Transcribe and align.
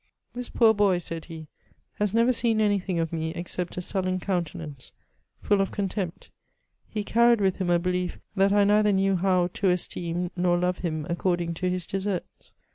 "This 0.33 0.49
poor 0.49 0.73
boy," 0.73 0.97
said 0.97 1.25
he,'' 1.25 1.45
has 1.99 2.11
never 2.11 2.33
seen 2.33 2.59
anything 2.59 2.97
of 2.97 3.13
me 3.13 3.29
except 3.35 3.77
a 3.77 3.83
sullen 3.83 4.19
countenance— 4.19 4.93
fall 5.43 5.61
of 5.61 5.69
contempt; 5.71 6.31
he 6.89 7.03
carried 7.03 7.37
vrith 7.37 7.57
him 7.57 7.69
a 7.69 7.79
behef, 7.79 8.13
that 8.35 8.51
I 8.51 8.63
neither 8.63 8.93
knew 8.93 9.15
how 9.15 9.49
to 9.53 9.69
esteem 9.69 10.31
nor 10.35 10.57
love 10.57 10.79
him 10.79 11.05
according 11.07 11.53
to 11.53 11.69
his 11.69 11.85
deserts. 11.85 12.51